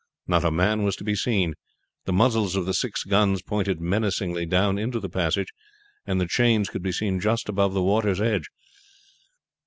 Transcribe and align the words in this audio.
Not 0.25 0.43
a 0.43 0.49
man 0.49 0.81
was 0.81 0.95
to 0.95 1.03
be 1.03 1.13
seen. 1.13 1.53
The 2.05 2.11
muzzles 2.11 2.55
of 2.55 2.65
the 2.65 2.73
six 2.73 3.03
guns 3.03 3.43
pointed 3.43 3.79
menacingly 3.79 4.47
down 4.47 4.79
into 4.79 4.99
the 4.99 5.11
passage, 5.11 5.49
and 6.07 6.19
the 6.19 6.25
chains 6.25 6.69
could 6.69 6.81
be 6.81 6.91
seen 6.91 7.19
just 7.19 7.47
above 7.47 7.75
the 7.75 7.83
water's 7.83 8.19
edge. 8.19 8.49